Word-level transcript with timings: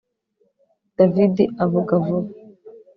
David 0.97 1.35
avuga 1.63 1.93
vuba 2.03 2.29